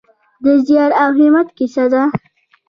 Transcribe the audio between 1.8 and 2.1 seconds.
ده.